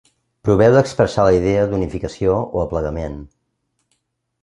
Proveu 0.47 0.77
d'expressar 0.77 1.27
la 1.27 1.35
idea 1.41 1.69
d'unificació 1.73 2.41
o 2.57 2.65
aplegament. 2.67 3.25